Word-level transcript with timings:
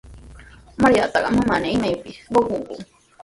Mariataqa 0.81 1.29
manami 1.37 1.67
imapis 1.75 2.17
qukunku. 2.31 2.75